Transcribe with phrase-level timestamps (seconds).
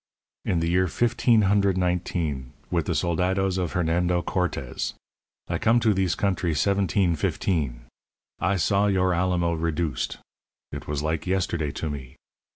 [0.45, 4.95] In the year fifteen hundred nineteen, with the soldados of Hernando Cortez.
[5.47, 7.81] I come to thees country seventeen fifteen.
[8.39, 10.17] I saw your Alamo reduced.
[10.71, 12.15] It was like yesterday to me.